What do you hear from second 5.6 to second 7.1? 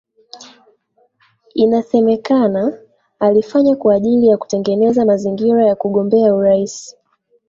ya kugombea urais